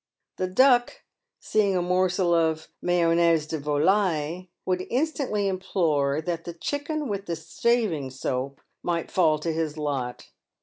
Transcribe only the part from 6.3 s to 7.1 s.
the "chicken